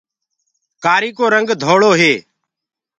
[0.83, 2.13] ڪآري ڪو رنگ ڌݪو هي۔